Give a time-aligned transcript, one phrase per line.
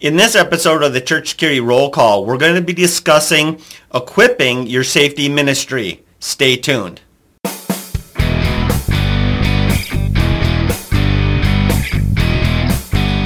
[0.00, 3.60] In this episode of the Church Security Roll Call, we're going to be discussing
[3.92, 6.02] equipping your safety ministry.
[6.20, 7.02] Stay tuned.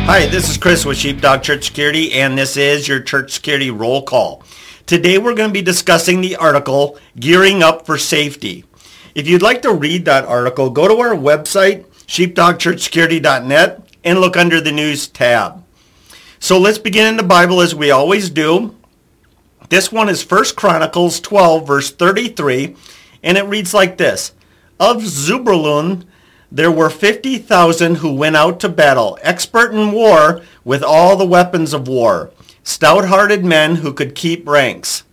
[0.06, 4.02] Hi, this is Chris with Sheepdog Church Security, and this is your Church Security Roll
[4.02, 4.42] Call.
[4.84, 8.64] Today we're going to be discussing the article, Gearing Up for Safety.
[9.14, 14.60] If you'd like to read that article, go to our website, sheepdogchurchsecurity.net, and look under
[14.60, 15.63] the News tab.
[16.44, 18.76] So let's begin in the Bible as we always do.
[19.70, 22.76] This one is 1 Chronicles 12, verse 33,
[23.22, 24.34] and it reads like this.
[24.78, 26.04] Of Zebulun
[26.52, 31.72] there were 50,000 who went out to battle, expert in war with all the weapons
[31.72, 32.30] of war,
[32.62, 35.04] stout-hearted men who could keep ranks.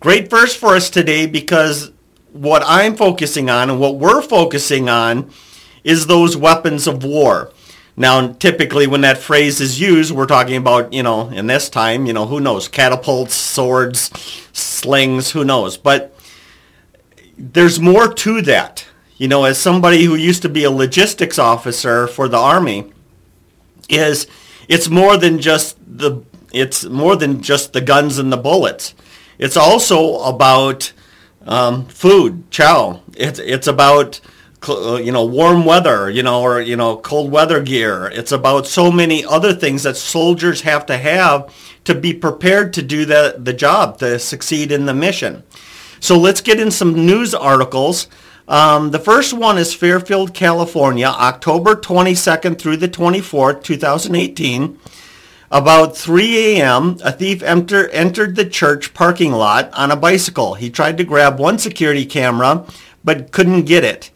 [0.00, 1.92] Great verse for us today because
[2.32, 5.30] what I'm focusing on and what we're focusing on
[5.84, 7.52] is those weapons of war.
[7.98, 12.06] Now, typically when that phrase is used, we're talking about, you know, in this time,
[12.06, 14.12] you know, who knows, catapults, swords,
[14.52, 15.76] slings, who knows.
[15.76, 16.16] But
[17.36, 18.86] there's more to that.
[19.16, 22.92] You know, as somebody who used to be a logistics officer for the Army,
[23.88, 24.28] is
[24.68, 28.94] it's more than just the it's more than just the guns and the bullets.
[29.38, 30.92] It's also about
[31.46, 33.02] um, food, chow.
[33.16, 34.20] It's it's about
[34.66, 38.06] you know warm weather, you know, or you know cold weather gear.
[38.06, 42.82] It's about so many other things that soldiers have to have to be prepared to
[42.82, 45.42] do the the job to succeed in the mission.
[46.00, 48.08] So let's get in some news articles.
[48.46, 54.78] Um, the first one is Fairfield, California, October 22nd through the 24th, 2018.
[55.50, 60.54] About 3 a.m., a thief enter, entered the church parking lot on a bicycle.
[60.54, 62.66] He tried to grab one security camera,
[63.04, 64.10] but couldn't get it.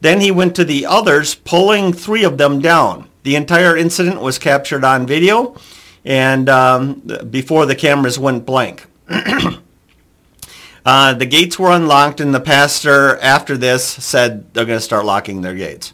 [0.00, 3.08] Then he went to the others, pulling three of them down.
[3.24, 5.56] The entire incident was captured on video
[6.04, 8.86] and um, before the cameras went blank.
[10.86, 15.04] uh, the gates were unlocked and the pastor after this said they're going to start
[15.04, 15.92] locking their gates.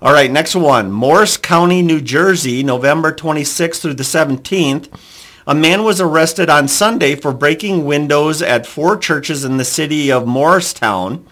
[0.00, 0.90] All right, next one.
[0.90, 4.88] Morris County, New Jersey, November 26th through the 17th.
[5.46, 10.10] A man was arrested on Sunday for breaking windows at four churches in the city
[10.10, 11.26] of Morristown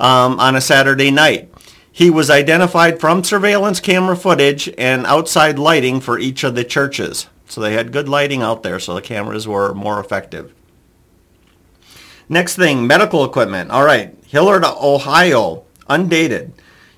[0.00, 1.52] um, on a Saturday night.
[1.92, 7.26] He was identified from surveillance camera footage and outside lighting for each of the churches.
[7.46, 10.54] So they had good lighting out there, so the cameras were more effective.
[12.28, 13.70] Next thing, medical equipment.
[13.70, 16.52] All right, Hilliard, Ohio, undated.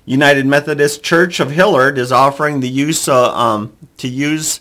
[0.05, 4.59] United Methodist Church of Hilliard is offering the use uh, um, to use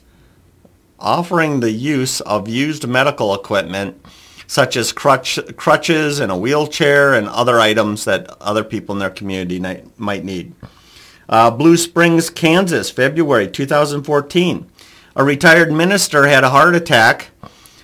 [0.98, 4.00] offering the use of used medical equipment
[4.52, 9.08] such as crutch, crutches and a wheelchair and other items that other people in their
[9.08, 9.58] community
[9.96, 10.52] might need.
[11.26, 14.70] Uh, Blue Springs, Kansas, February 2014.
[15.16, 17.30] A retired minister had a heart attack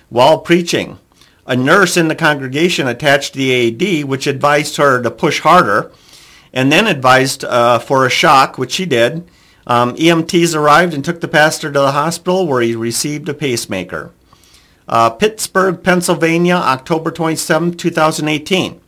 [0.09, 0.99] while preaching.
[1.47, 5.91] A nurse in the congregation attached the AED, which advised her to push harder
[6.53, 9.27] and then advised uh, for a shock, which she did.
[9.65, 14.11] Um, EMTs arrived and took the pastor to the hospital where he received a pacemaker.
[14.89, 18.81] Uh, Pittsburgh, Pennsylvania, October 27, 2018.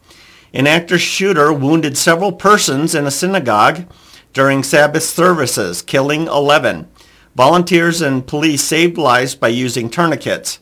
[0.54, 3.86] An active shooter wounded several persons in a synagogue
[4.34, 6.90] during Sabbath services, killing 11.
[7.36, 10.60] Volunteers and police saved lives by using tourniquets.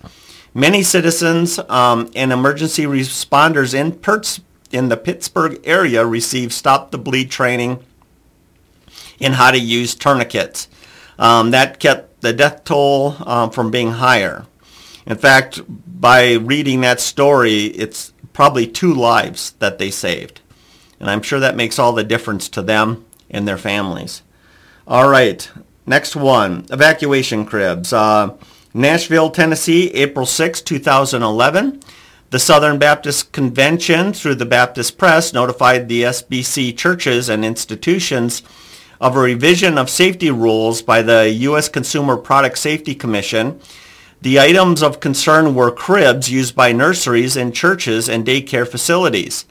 [0.54, 6.98] Many citizens um, and emergency responders in Pittsburgh in the Pittsburgh area received Stop the
[6.98, 7.84] Bleed training
[9.20, 10.68] in how to use tourniquets.
[11.18, 14.46] Um, that kept the death toll um, from being higher.
[15.10, 20.40] In fact, by reading that story, it's probably two lives that they saved.
[21.00, 24.22] And I'm sure that makes all the difference to them and their families.
[24.88, 25.50] All right,
[25.88, 27.92] next one, evacuation cribs.
[27.92, 28.36] Uh,
[28.72, 31.82] Nashville, Tennessee, April 6, 2011.
[32.30, 38.44] The Southern Baptist Convention, through the Baptist Press, notified the SBC churches and institutions
[39.02, 41.68] of a revision of safety rules by the U.S.
[41.68, 43.60] Consumer Product Safety Commission.
[44.22, 49.46] The items of concern were cribs used by nurseries and churches and daycare facilities.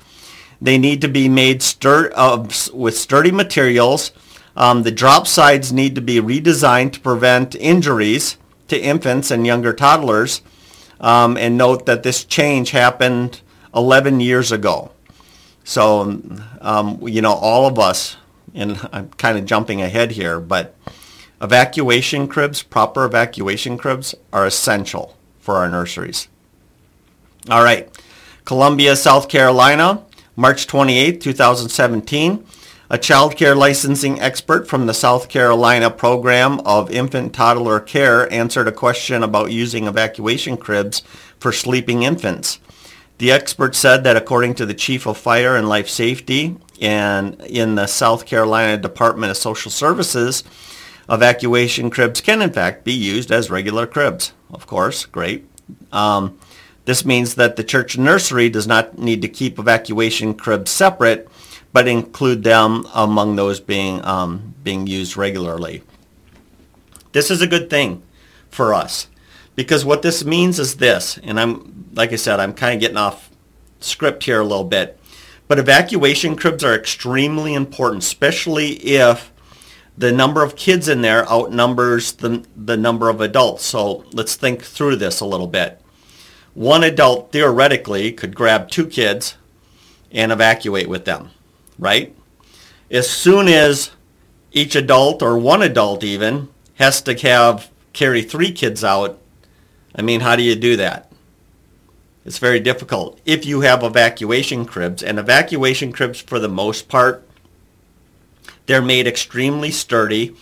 [0.60, 4.12] They need to be made stur- uh, with sturdy materials.
[4.56, 8.36] Um, the drop sides need to be redesigned to prevent injuries
[8.68, 10.42] to infants and younger toddlers.
[11.00, 13.40] Um, and note that this change happened
[13.74, 14.90] 11 years ago.
[15.64, 16.20] So,
[16.60, 18.16] um, you know, all of us,
[18.54, 20.74] and I'm kind of jumping ahead here, but
[21.40, 26.28] evacuation cribs, proper evacuation cribs are essential for our nurseries.
[27.50, 27.88] All right.
[28.44, 30.04] Columbia, South Carolina,
[30.36, 32.46] March 28, 2017.
[32.90, 38.66] A child care licensing expert from the South Carolina program of infant toddler care answered
[38.66, 41.02] a question about using evacuation cribs
[41.38, 42.58] for sleeping infants.
[43.18, 47.74] The expert said that according to the chief of fire and life safety and in
[47.74, 50.42] the South Carolina Department of Social Services,
[51.10, 54.32] evacuation cribs can in fact be used as regular cribs.
[54.52, 55.46] Of course, great.
[55.92, 56.38] Um,
[56.84, 61.28] this means that the church nursery does not need to keep evacuation cribs separate
[61.72, 65.82] but include them among those being um, being used regularly.
[67.12, 68.02] This is a good thing
[68.50, 69.08] for us
[69.54, 72.96] because what this means is this, and I'm like I said, I'm kind of getting
[72.96, 73.30] off
[73.80, 74.98] script here a little bit,
[75.46, 79.32] but evacuation cribs are extremely important, especially if
[79.98, 83.64] the number of kids in there outnumbers the, the number of adults.
[83.64, 85.80] So let's think through this a little bit.
[86.54, 89.36] One adult theoretically could grab two kids
[90.10, 91.30] and evacuate with them
[91.78, 92.14] right?
[92.90, 93.90] As soon as
[94.52, 99.18] each adult or one adult even has to have carry three kids out,
[99.94, 101.10] I mean, how do you do that?
[102.24, 103.20] It's very difficult.
[103.24, 107.26] If you have evacuation cribs, and evacuation cribs for the most part,
[108.68, 110.36] they're made extremely sturdy,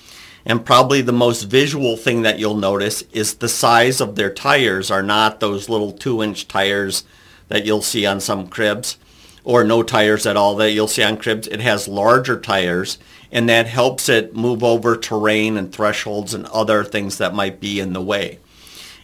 [0.44, 4.90] and probably the most visual thing that you'll notice is the size of their tires
[4.90, 7.04] are not those little two-inch tires
[7.48, 8.98] that you'll see on some cribs
[9.44, 11.46] or no tires at all that you'll see on cribs.
[11.46, 12.98] It has larger tires
[13.30, 17.78] and that helps it move over terrain and thresholds and other things that might be
[17.78, 18.40] in the way.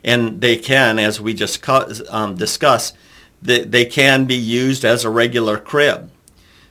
[0.03, 1.65] And they can, as we just
[2.11, 2.97] um, discussed,
[3.41, 6.11] they, they can be used as a regular crib.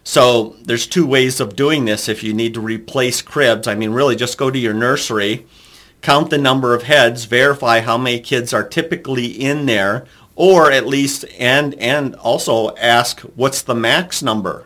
[0.03, 3.68] So there's two ways of doing this if you need to replace cribs.
[3.68, 5.45] I mean, really just go to your nursery,
[6.01, 10.06] count the number of heads, verify how many kids are typically in there
[10.36, 14.65] or at least and and also ask what's the max number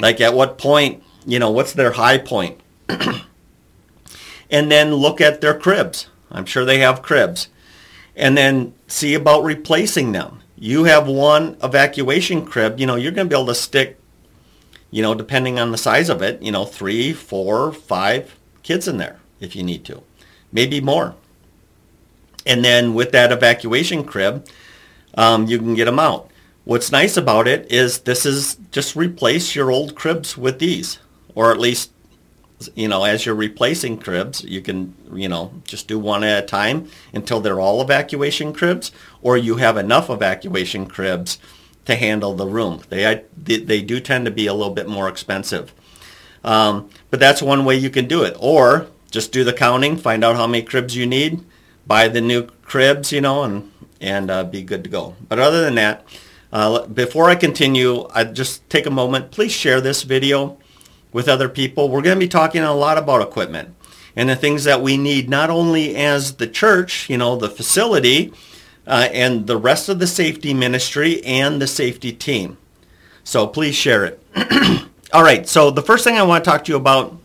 [0.00, 2.60] like at what point you know what's their high point?
[2.88, 7.48] and then look at their cribs i'm sure they have cribs
[8.16, 13.26] and then see about replacing them you have one evacuation crib you know you're going
[13.26, 13.98] to be able to stick
[14.94, 18.96] you know depending on the size of it you know three four five kids in
[18.98, 20.02] there if you need to
[20.52, 21.14] maybe more
[22.46, 24.46] and then with that evacuation crib
[25.16, 26.30] um, you can get them out.
[26.64, 30.98] What's nice about it is this is just replace your old cribs with these,
[31.34, 31.90] or at least,
[32.74, 36.46] you know, as you're replacing cribs, you can, you know, just do one at a
[36.46, 41.38] time until they're all evacuation cribs, or you have enough evacuation cribs
[41.84, 42.82] to handle the room.
[42.88, 45.72] They, they, do tend to be a little bit more expensive.
[46.42, 48.36] Um, but that's one way you can do it.
[48.38, 51.44] Or just do the counting, find out how many cribs you need,
[51.86, 53.70] buy the new cribs, you know, and
[54.00, 55.14] and uh, be good to go.
[55.28, 56.04] But other than that,
[56.52, 59.30] uh, before I continue, I just take a moment.
[59.30, 60.58] Please share this video
[61.12, 61.88] with other people.
[61.88, 63.74] We're going to be talking a lot about equipment
[64.16, 68.32] and the things that we need, not only as the church, you know, the facility,
[68.86, 72.58] uh, and the rest of the safety ministry and the safety team.
[73.22, 74.22] So please share it.
[75.12, 77.16] All right, so the first thing I want to talk to you about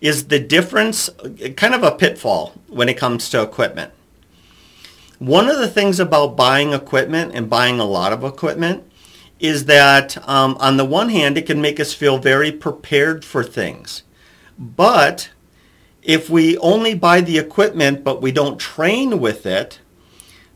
[0.00, 1.10] is the difference,
[1.56, 3.92] kind of a pitfall when it comes to equipment.
[5.18, 8.90] One of the things about buying equipment and buying a lot of equipment
[9.38, 13.42] is that um, on the one hand, it can make us feel very prepared for
[13.42, 14.02] things.
[14.58, 15.30] But
[16.02, 19.80] if we only buy the equipment but we don't train with it,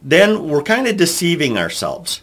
[0.04, 2.20] then we're kind of deceiving ourselves.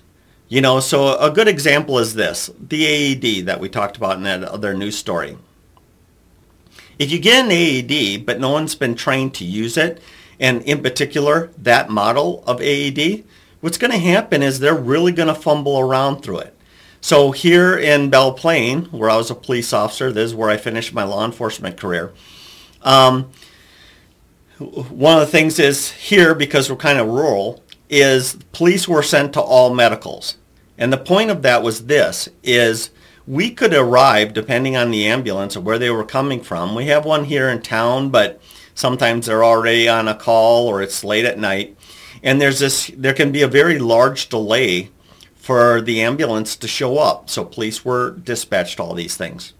[0.47, 4.23] You know, so a good example is this, the AED that we talked about in
[4.23, 5.37] that other news story.
[6.99, 10.01] If you get an AED but no one's been trained to use it,
[10.39, 13.23] and in particular that model of AED,
[13.61, 16.55] what's going to happen is they're really going to fumble around through it.
[16.99, 20.57] So here in Belle Plaine, where I was a police officer, this is where I
[20.57, 22.11] finished my law enforcement career.
[22.83, 23.31] Um,
[24.59, 29.33] one of the things is here, because we're kind of rural, is police were sent
[29.33, 30.37] to all medicals.
[30.79, 32.89] And the point of that was this, is
[33.27, 36.73] we could arrive, depending on the ambulance or where they were coming from.
[36.73, 38.41] We have one here in town, but
[38.73, 41.77] Sometimes they're already on a call or it's late at night.
[42.23, 44.89] And there's this, there can be a very large delay
[45.35, 47.29] for the ambulance to show up.
[47.29, 49.53] So police were dispatched all these things.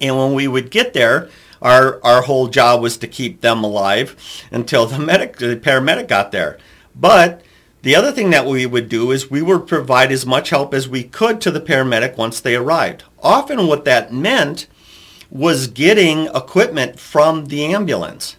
[0.00, 1.28] And when we would get there,
[1.60, 4.16] our, our whole job was to keep them alive
[4.50, 6.58] until the medic, the paramedic got there.
[6.94, 7.42] But
[7.82, 10.88] the other thing that we would do is we would provide as much help as
[10.88, 13.04] we could to the paramedic once they arrived.
[13.22, 14.66] Often what that meant
[15.30, 18.36] was getting equipment from the ambulance.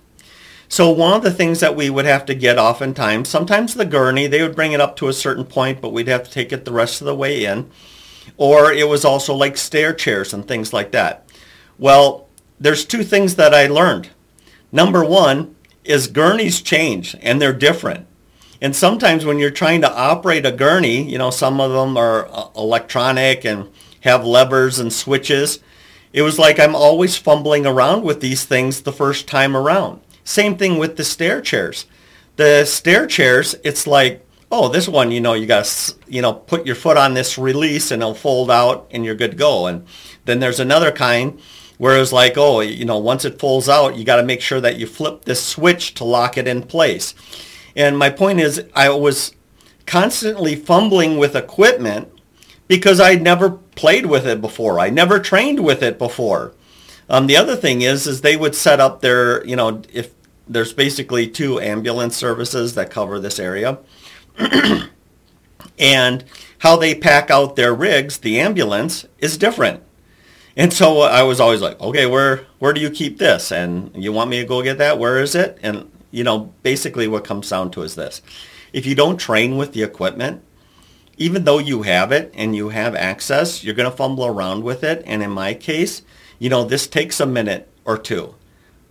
[0.67, 4.27] So one of the things that we would have to get oftentimes, sometimes the gurney,
[4.27, 6.63] they would bring it up to a certain point, but we'd have to take it
[6.63, 7.69] the rest of the way in.
[8.37, 11.25] or it was also like stair chairs and things like that.
[11.77, 12.27] Well,
[12.59, 14.09] there's two things that I learned.
[14.71, 18.07] Number one is gurneys change and they're different.
[18.61, 22.27] And sometimes when you're trying to operate a gurney, you know, some of them are
[22.27, 23.69] uh, electronic and
[24.01, 25.59] have levers and switches.
[26.13, 30.01] It was like I'm always fumbling around with these things the first time around.
[30.23, 31.87] Same thing with the stair chairs.
[32.35, 36.33] The stair chairs, it's like, oh, this one, you know, you got to, you know,
[36.33, 39.65] put your foot on this release and it'll fold out and you're good to go.
[39.65, 39.85] And
[40.25, 41.39] then there's another kind
[41.77, 44.61] where it's like, oh, you know, once it folds out, you got to make sure
[44.61, 47.15] that you flip this switch to lock it in place.
[47.75, 49.33] And my point is, I was
[49.85, 52.09] constantly fumbling with equipment
[52.67, 54.79] because I'd never played with it before.
[54.79, 56.53] I never trained with it before.
[57.09, 60.13] Um, the other thing is, is they would set up their, you know, if
[60.47, 63.79] there's basically two ambulance services that cover this area.
[65.79, 66.23] and
[66.59, 69.83] how they pack out their rigs, the ambulance, is different.
[70.55, 73.51] And so I was always like, okay, where where do you keep this?
[73.51, 74.99] And you want me to go get that?
[74.99, 75.57] Where is it?
[75.63, 78.21] And you know, basically what comes down to is this.
[78.73, 80.43] If you don't train with the equipment,
[81.17, 84.83] even though you have it and you have access, you're going to fumble around with
[84.83, 85.03] it.
[85.05, 86.01] And in my case,
[86.39, 88.35] you know, this takes a minute or two.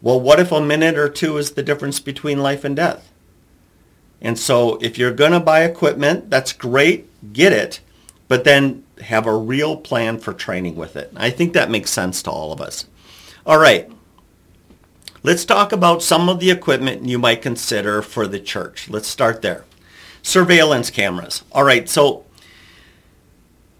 [0.03, 3.11] Well, what if a minute or two is the difference between life and death?
[4.21, 7.81] And so if you're going to buy equipment, that's great, get it,
[8.29, 11.13] but then have a real plan for training with it.
[11.17, 12.87] I think that makes sense to all of us.
[13.47, 13.91] All right.
[15.23, 18.89] Let's talk about some of the equipment you might consider for the church.
[18.89, 19.67] Let's start there.
[20.23, 21.45] Surveillance cameras.
[21.53, 22.25] All right, so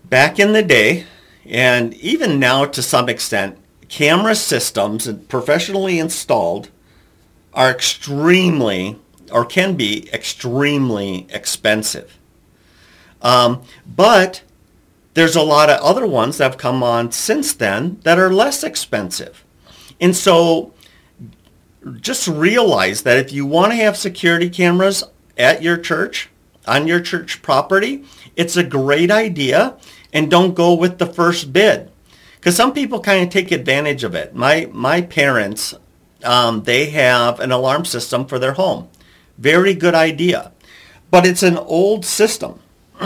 [0.05, 1.07] back in the day,
[1.47, 3.57] and even now to some extent,
[3.89, 6.69] camera systems professionally installed
[7.55, 8.99] are extremely
[9.33, 12.19] or can be extremely expensive.
[13.23, 14.43] Um, but
[15.15, 18.63] there's a lot of other ones that have come on since then that are less
[18.63, 19.43] expensive.
[19.99, 20.75] And so
[22.01, 25.05] just realize that if you want to have security cameras
[25.37, 26.29] at your church,
[26.67, 28.05] on your church property,
[28.37, 29.77] it's a great idea
[30.13, 31.91] and don't go with the first bid.
[32.37, 34.35] Because some people kind of take advantage of it.
[34.35, 35.75] My, my parents,
[36.25, 38.89] um, they have an alarm system for their home.
[39.39, 40.53] Very good idea.
[41.11, 42.61] But it's an old system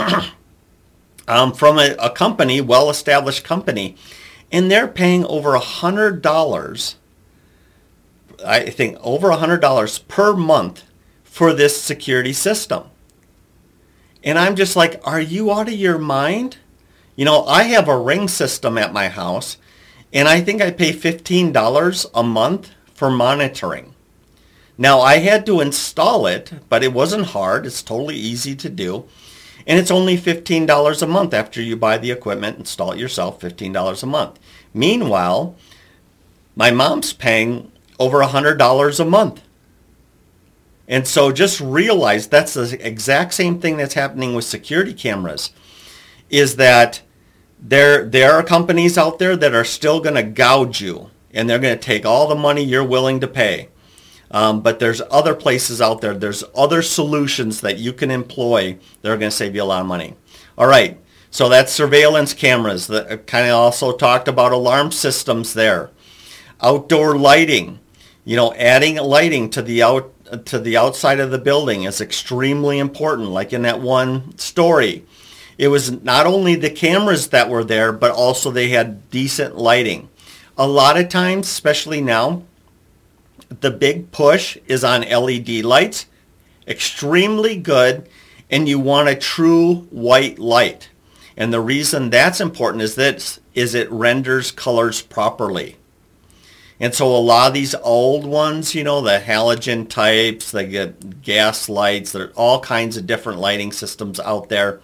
[1.28, 3.96] um, from a, a company, well-established company.
[4.52, 6.94] And they're paying over a $100
[8.44, 10.84] I think over $100 per month
[11.22, 12.84] for this security system.
[14.22, 16.58] And I'm just like, are you out of your mind?
[17.16, 19.58] You know, I have a ring system at my house
[20.12, 23.94] and I think I pay $15 a month for monitoring.
[24.78, 27.66] Now I had to install it, but it wasn't hard.
[27.66, 29.04] It's totally easy to do.
[29.66, 34.02] And it's only $15 a month after you buy the equipment, install it yourself, $15
[34.02, 34.38] a month.
[34.72, 35.56] Meanwhile,
[36.56, 39.42] my mom's paying over $100 a month.
[40.86, 45.50] And so just realize that's the exact same thing that's happening with security cameras
[46.28, 47.00] is that
[47.58, 51.58] there, there are companies out there that are still going to gouge you and they're
[51.58, 53.68] going to take all the money you're willing to pay.
[54.30, 56.14] Um, but there's other places out there.
[56.14, 59.80] There's other solutions that you can employ that are going to save you a lot
[59.80, 60.14] of money.
[60.58, 60.98] All right.
[61.30, 62.86] So that's surveillance cameras.
[62.88, 65.90] That kind of also talked about alarm systems there.
[66.60, 67.80] Outdoor lighting
[68.24, 70.10] you know, adding lighting to the out
[70.46, 73.30] to the outside of the building is extremely important.
[73.30, 75.04] Like in that one story,
[75.58, 80.08] it was not only the cameras that were there, but also they had decent lighting.
[80.56, 82.42] A lot of times, especially now,
[83.60, 86.06] the big push is on LED lights.
[86.66, 88.08] Extremely good,
[88.50, 90.88] and you want a true white light.
[91.36, 95.76] And the reason that's important is that is it renders colors properly.
[96.80, 101.22] And so a lot of these old ones, you know, the halogen types, they get
[101.22, 104.80] gas lights, there are all kinds of different lighting systems out there.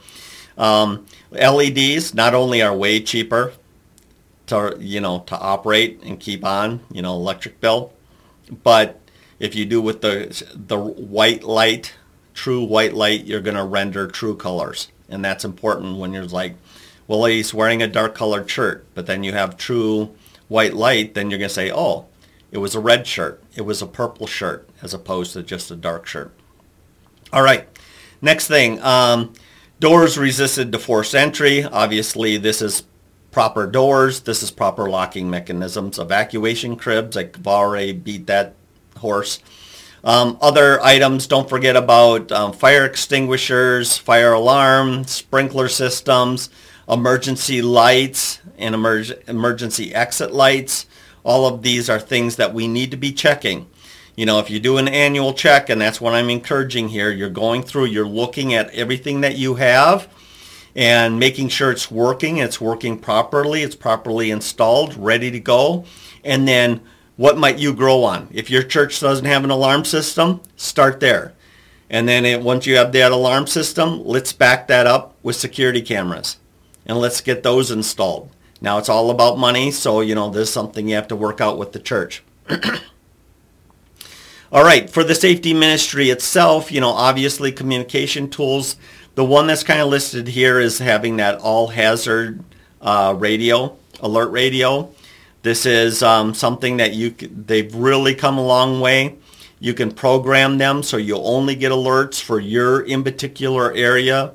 [0.57, 3.53] Um, LEDs not only are way cheaper
[4.47, 7.93] to, you know, to operate and keep on, you know, electric bill,
[8.63, 9.01] but
[9.39, 11.95] if you do with the, the white light,
[12.35, 14.89] true white light, you're going to render true colors.
[15.09, 16.55] And that's important when you're like,
[17.09, 20.15] well, he's wearing a dark colored shirt, but then you have true
[20.51, 22.07] white light, then you're going to say, oh,
[22.51, 23.43] it was a red shirt.
[23.55, 26.35] It was a purple shirt as opposed to just a dark shirt.
[27.33, 27.69] All right.
[28.21, 29.33] Next thing, um,
[29.79, 31.65] doors resisted to forced entry.
[31.65, 32.83] Obviously, this is
[33.31, 34.23] proper doors.
[34.23, 35.99] This is proper locking mechanisms.
[35.99, 37.17] Evacuation cribs.
[37.17, 38.55] I've already beat that
[38.97, 39.39] horse.
[40.03, 46.51] Um, other items, don't forget about um, fire extinguishers, fire alarm, sprinkler systems,
[46.91, 50.87] emergency lights and emerg- emergency exit lights.
[51.23, 53.69] All of these are things that we need to be checking.
[54.17, 57.31] You know, if you do an annual check, and that's what I'm encouraging here, you're
[57.31, 60.09] going through, you're looking at everything that you have
[60.75, 65.85] and making sure it's working, it's working properly, it's properly installed, ready to go.
[66.25, 66.81] And then
[67.17, 68.29] what might you grow on?
[68.33, 71.35] If your church doesn't have an alarm system, start there.
[71.89, 75.83] And then it, once you have that alarm system, let's back that up with security
[75.83, 76.37] cameras
[76.87, 78.31] and let's get those installed.
[78.61, 81.41] Now it's all about money, so you know this is something you have to work
[81.41, 82.23] out with the church.
[84.53, 88.77] all right, for the safety ministry itself, you know, obviously communication tools.
[89.15, 92.45] The one that's kind of listed here is having that all hazard
[92.81, 94.93] uh, radio, alert radio.
[95.43, 99.17] This is um, something that you they've really come a long way.
[99.59, 104.33] You can program them so you only get alerts for your in particular area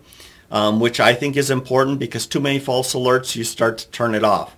[0.51, 4.15] um, which I think is important because too many false alerts, you start to turn
[4.15, 4.55] it off.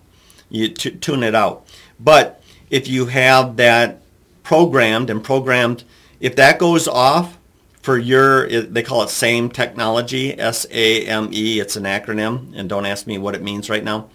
[0.50, 1.66] You t- tune it out.
[2.00, 4.02] But if you have that
[4.44, 5.84] programmed and programmed,
[6.20, 7.38] if that goes off
[7.82, 13.18] for your, they call it SAME technology, S-A-M-E, it's an acronym, and don't ask me
[13.18, 14.10] what it means right now.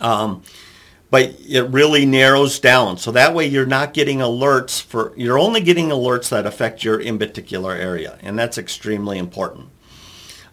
[0.00, 0.42] Um,
[1.10, 2.96] but it really narrows down.
[2.96, 6.98] So that way you're not getting alerts for, you're only getting alerts that affect your
[6.98, 8.18] in particular area.
[8.22, 9.68] And that's extremely important.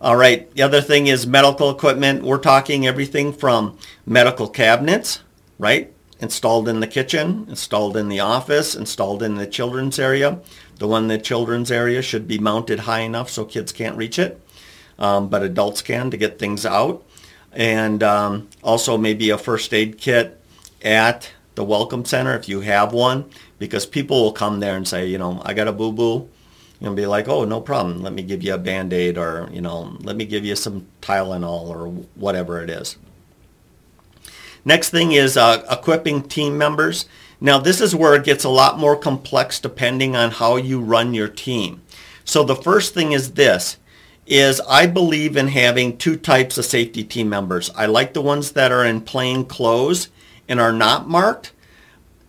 [0.02, 2.24] All right, the other thing is medical equipment.
[2.24, 5.24] We're talking everything from medical cabinets,
[5.58, 5.92] right?
[6.22, 10.40] Installed in the kitchen, installed in the office, installed in the children's area.
[10.78, 14.18] The one in the children's area should be mounted high enough so kids can't reach
[14.18, 14.42] it,
[15.00, 17.04] um, but adults can to get things out.
[17.52, 20.40] And um, also maybe a first aid kit
[20.82, 25.08] at the Welcome Center if you have one, because people will come there and say,
[25.08, 26.30] you know, I got a boo-boo
[26.82, 28.02] and be like, oh, no problem.
[28.02, 31.68] Let me give you a Band-Aid or, you know, let me give you some Tylenol
[31.68, 32.98] or whatever it is.
[34.64, 37.06] Next thing is uh, equipping team members.
[37.42, 41.14] Now, this is where it gets a lot more complex depending on how you run
[41.14, 41.82] your team.
[42.24, 43.78] So the first thing is this,
[44.26, 47.72] is I believe in having two types of safety team members.
[47.76, 50.10] I like the ones that are in plain clothes
[50.48, 51.52] and are not marked.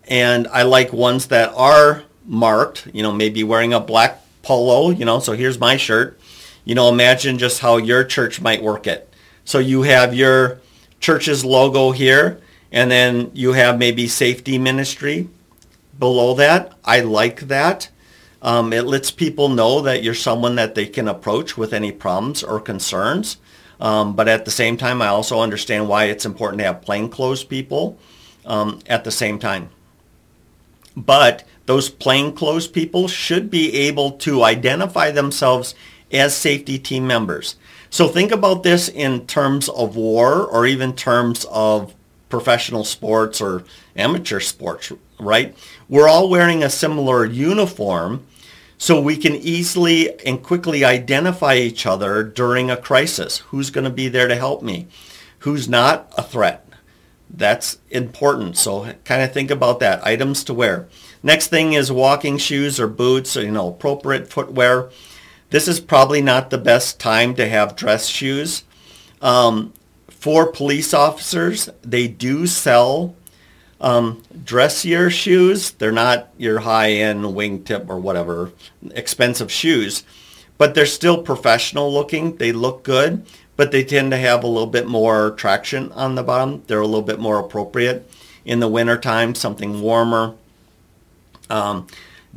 [0.07, 5.05] And I like ones that are marked, you know, maybe wearing a black polo, you
[5.05, 6.19] know, so here's my shirt.
[6.65, 9.11] You know, imagine just how your church might work it.
[9.45, 10.61] So you have your
[10.99, 12.39] church's logo here,
[12.71, 15.27] and then you have maybe safety ministry
[15.97, 16.73] below that.
[16.85, 17.89] I like that.
[18.41, 22.43] Um, it lets people know that you're someone that they can approach with any problems
[22.43, 23.37] or concerns.
[23.79, 27.43] Um, but at the same time, I also understand why it's important to have plainclothes
[27.43, 27.97] people
[28.45, 29.69] um, at the same time.
[30.95, 35.75] But those plainclothes people should be able to identify themselves
[36.11, 37.55] as safety team members.
[37.89, 41.93] So think about this in terms of war or even terms of
[42.29, 43.63] professional sports or
[43.95, 45.55] amateur sports, right?
[45.89, 48.25] We're all wearing a similar uniform
[48.77, 53.39] so we can easily and quickly identify each other during a crisis.
[53.49, 54.87] Who's going to be there to help me?
[55.39, 56.65] Who's not a threat?
[57.29, 58.57] That's important.
[58.57, 60.05] So kind of think about that.
[60.05, 60.87] Items to wear.
[61.23, 64.89] Next thing is walking shoes or boots, or, you know, appropriate footwear.
[65.51, 68.63] This is probably not the best time to have dress shoes.
[69.21, 69.73] Um,
[70.09, 73.15] for police officers, they do sell
[73.79, 75.71] um, dressier shoes.
[75.71, 78.51] They're not your high-end wingtip or whatever
[78.91, 80.03] expensive shoes,
[80.57, 82.37] but they're still professional looking.
[82.37, 83.25] They look good,
[83.57, 86.63] but they tend to have a little bit more traction on the bottom.
[86.67, 88.09] They're a little bit more appropriate
[88.45, 90.35] in the wintertime, something warmer
[91.51, 91.87] um,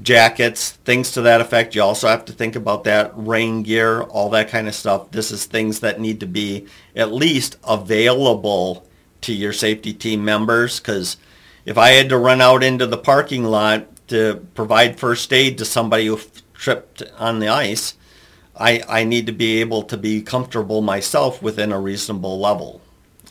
[0.02, 1.74] jackets, things to that effect.
[1.74, 5.10] You also have to think about that rain gear, all that kind of stuff.
[5.10, 8.86] This is things that need to be at least available
[9.22, 11.16] to your safety team members because
[11.64, 15.64] if I had to run out into the parking lot to provide first aid to
[15.64, 16.20] somebody who
[16.52, 17.94] tripped on the ice,
[18.56, 22.82] I, I need to be able to be comfortable myself within a reasonable level.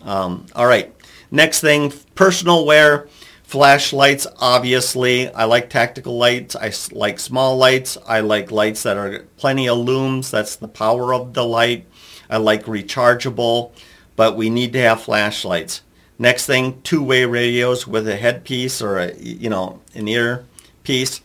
[0.02, 0.94] Um, all right.
[1.30, 3.08] Next thing, personal wear.
[3.54, 5.30] Flashlights, obviously.
[5.32, 6.56] I like tactical lights.
[6.56, 8.00] I like small lights.
[8.08, 10.32] I like lights that are plenty of lumens.
[10.32, 11.86] That's the power of the light.
[12.32, 13.72] I like rechargeable,
[14.16, 15.84] but we need to have flashlights.
[16.18, 20.46] Next thing, two-way radios with a headpiece or a, you know, an ear
[20.84, 21.22] piece.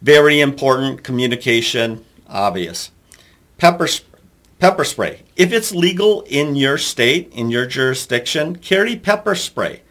[0.00, 2.92] Very important communication, obvious.
[3.58, 3.88] Pepper,
[4.60, 5.22] pepper spray.
[5.34, 9.82] If it's legal in your state, in your jurisdiction, carry pepper spray.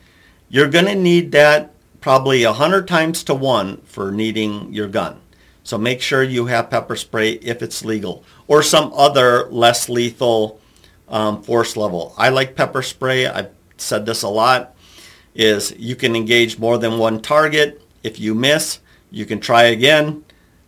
[0.49, 5.19] You're going to need that probably a 100 times to 1 for needing your gun.
[5.63, 10.59] So make sure you have pepper spray if it's legal or some other less lethal
[11.07, 12.13] um, force level.
[12.17, 13.25] I like pepper spray.
[13.25, 14.75] I've said this a lot,
[15.33, 17.81] is you can engage more than one target.
[18.03, 18.79] If you miss,
[19.09, 20.23] you can try again.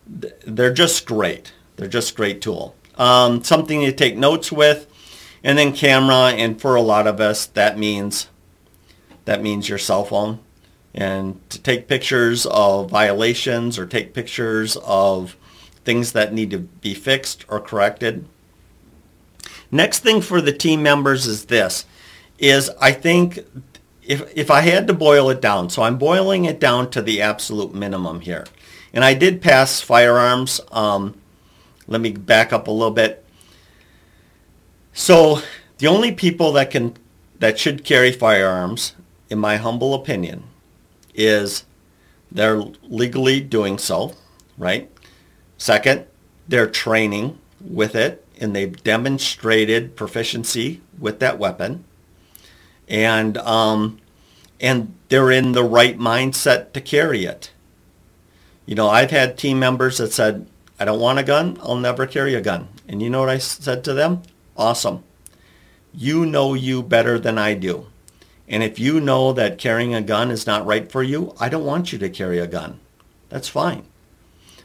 [0.06, 1.52] They're just great.
[1.76, 2.74] They're just great tool.
[2.96, 4.86] Um, something to take notes with.
[5.44, 8.26] And then camera, and for a lot of us, that means
[9.28, 10.38] that means your cell phone.
[10.94, 15.36] And to take pictures of violations or take pictures of
[15.84, 18.26] things that need to be fixed or corrected.
[19.70, 21.84] Next thing for the team members is this,
[22.38, 23.40] is I think
[24.02, 27.20] if, if I had to boil it down, so I'm boiling it down to the
[27.20, 28.46] absolute minimum here.
[28.94, 30.58] And I did pass firearms.
[30.72, 31.20] Um,
[31.86, 33.22] let me back up a little bit.
[34.94, 35.42] So
[35.76, 36.96] the only people that can
[37.40, 38.94] that should carry firearms,
[39.28, 40.44] in my humble opinion,
[41.14, 41.64] is
[42.30, 44.14] they're legally doing so,
[44.56, 44.90] right?
[45.56, 46.06] Second,
[46.46, 51.84] they're training with it and they've demonstrated proficiency with that weapon.
[52.88, 54.00] And um,
[54.60, 57.52] and they're in the right mindset to carry it.
[58.66, 60.46] You know, I've had team members that said,
[60.80, 62.68] I don't want a gun, I'll never carry a gun.
[62.86, 64.22] And you know what I said to them?
[64.56, 65.04] Awesome.
[65.94, 67.86] You know you better than I do.
[68.48, 71.66] And if you know that carrying a gun is not right for you, I don't
[71.66, 72.80] want you to carry a gun.
[73.28, 73.84] That's fine.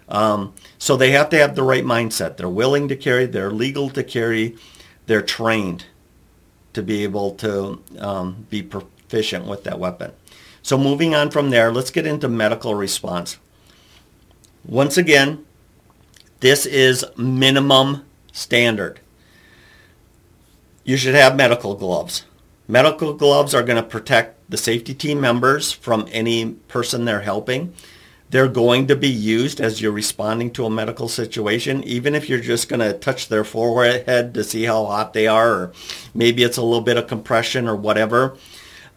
[0.07, 2.37] Um, so they have to have the right mindset.
[2.37, 4.55] They're willing to carry, they're legal to carry,
[5.05, 5.85] they're trained
[6.73, 10.11] to be able to um, be proficient with that weapon.
[10.61, 13.37] So moving on from there, let's get into medical response.
[14.65, 15.45] Once again,
[16.39, 18.99] this is minimum standard.
[20.83, 22.25] You should have medical gloves.
[22.67, 27.73] Medical gloves are going to protect the safety team members from any person they're helping.
[28.29, 32.39] They're going to be used as you're responding to a medical situation, even if you're
[32.39, 35.73] just going to touch their forehead to see how hot they are, or
[36.15, 38.37] maybe it's a little bit of compression or whatever.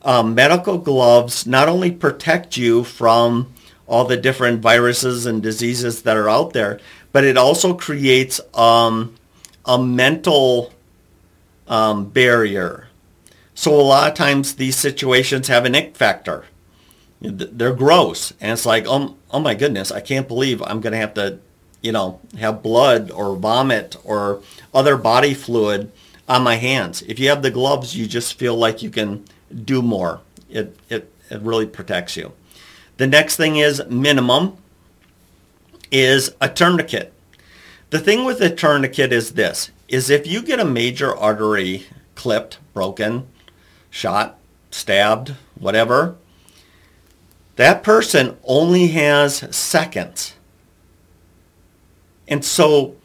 [0.03, 3.53] Um, medical gloves not only protect you from
[3.89, 9.17] all the different viruses and diseases that are out there, but it also creates um,
[9.65, 10.73] a mental
[11.67, 12.86] um, barrier.
[13.57, 16.45] So a lot of times these situations have an ick factor.
[17.21, 20.99] They're gross and it's like oh, oh my goodness i can't believe i'm going to
[20.99, 21.39] have to
[21.81, 24.43] you know have blood or vomit or
[24.75, 25.91] other body fluid
[26.29, 27.03] on my hands.
[27.03, 29.25] If you have the gloves you just feel like you can
[29.65, 30.21] do more.
[30.51, 32.33] It it, it really protects you.
[32.99, 34.57] The next thing is minimum
[35.91, 37.13] is a tourniquet.
[37.91, 42.59] The thing with a tourniquet is this is if you get a major artery clipped
[42.75, 43.29] broken
[43.97, 44.39] shot
[44.71, 46.17] stabbed whatever
[47.57, 50.35] that person only has seconds.
[52.29, 52.97] And so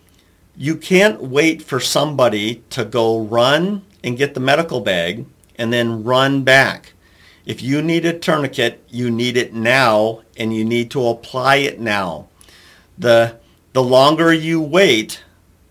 [0.56, 5.25] you can't wait for somebody to go run and get the medical bag
[5.56, 6.93] and then run back.
[7.45, 11.80] If you need a tourniquet, you need it now and you need to apply it
[11.80, 12.27] now.
[12.97, 13.38] The,
[13.73, 15.23] the longer you wait,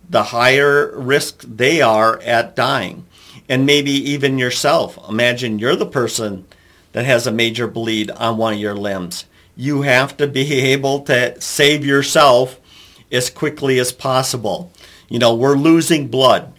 [0.08, 3.06] the higher risk they are at dying.
[3.50, 4.98] And maybe even yourself.
[5.08, 6.46] Imagine you're the person
[6.92, 9.26] that has a major bleed on one of your limbs.
[9.56, 12.58] You have to be able to save yourself
[13.10, 14.72] as quickly as possible.
[15.08, 16.52] You know, we're losing blood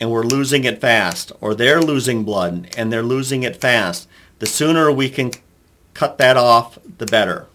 [0.00, 4.08] and we're losing it fast, or they're losing blood and they're losing it fast.
[4.38, 5.32] The sooner we can
[5.94, 7.46] cut that off, the better.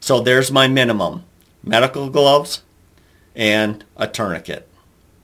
[0.00, 1.24] So there's my minimum.
[1.62, 2.62] Medical gloves
[3.34, 4.68] and a tourniquet.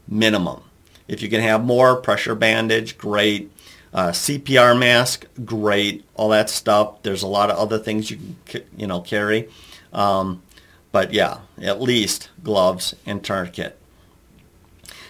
[0.07, 0.63] Minimum.
[1.11, 3.51] If you can have more, pressure bandage, great.
[3.93, 7.03] Uh, CPR mask, great, all that stuff.
[7.03, 9.49] There's a lot of other things you can, you know, carry.
[9.93, 10.45] Um,
[10.93, 13.77] but yeah, at least gloves and tourniquet.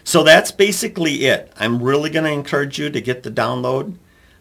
[0.02, 1.52] So that's basically it.
[1.58, 3.96] I'm really going to encourage you to get the download.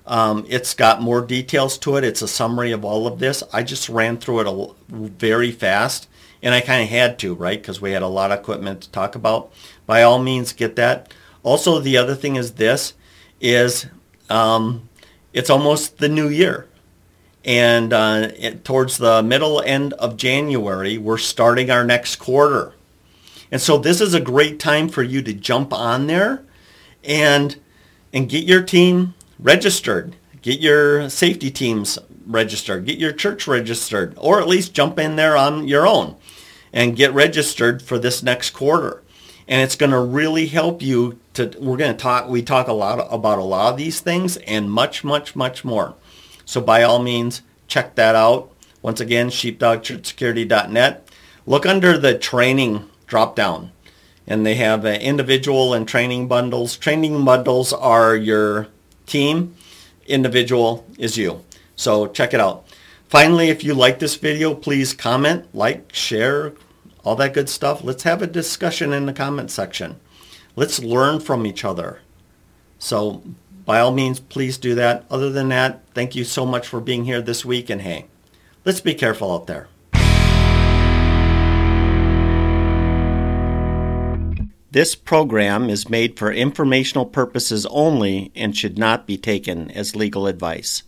[0.06, 2.06] Um, it's got more details to it.
[2.06, 3.44] It's a summary of all of this.
[3.52, 6.08] I just ran through it a, very fast,
[6.42, 7.62] and I kind of had to, right?
[7.62, 9.52] Because we had a lot of equipment to talk about.
[9.86, 11.14] By all means, get that.
[11.44, 12.94] Also, the other thing is this,
[13.40, 13.88] is
[14.30, 14.90] um,
[15.34, 16.68] it's almost the new year.
[17.46, 22.74] And uh, it, towards the middle end of January, we're starting our next quarter.
[23.52, 26.44] And so this is a great time for you to jump on there
[27.04, 27.58] and,
[28.14, 30.16] and get your team registered.
[30.42, 31.98] Get your safety teams
[32.28, 32.86] registered.
[32.86, 34.14] Get your church registered.
[34.18, 36.16] Or at least jump in there on your own
[36.72, 39.02] and get registered for this next quarter
[39.50, 42.74] and it's going to really help you to we're going to talk we talk a
[42.74, 45.96] lot about a lot of these things and much much much more
[46.46, 48.50] so by all means check that out
[48.82, 51.10] once again sheepdogsecurity.net
[51.46, 53.72] look under the training drop down
[54.30, 56.78] and they have uh, individual and training bundles.
[56.78, 58.68] Training bundles are your
[59.08, 59.56] team.
[60.06, 61.44] Individual is you.
[61.76, 62.66] So check it out.
[63.08, 66.54] Finally, if you like this video, please comment, like, share,
[67.04, 67.84] all that good stuff.
[67.84, 70.00] Let's have a discussion in the comment section.
[70.56, 72.02] Let's learn from each other.
[72.78, 73.24] So
[73.66, 75.06] by all means, please do that.
[75.10, 77.70] Other than that, thank you so much for being here this week.
[77.70, 78.08] And hey,
[78.66, 79.68] let's be careful out there.
[84.72, 90.28] This program is made for informational purposes only and should not be taken as legal
[90.28, 90.84] advice.